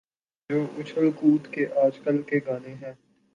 جو 0.49 0.65
اچھل 0.77 1.11
کود 1.11 1.47
کے 1.53 1.65
آج 1.75 1.99
کل 1.99 2.21
کے 2.21 2.39
گانے 2.45 2.73
ہیں۔ 2.73 2.93